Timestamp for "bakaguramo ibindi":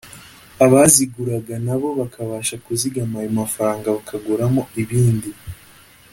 3.95-5.29